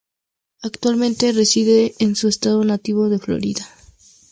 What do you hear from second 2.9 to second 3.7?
de Florida.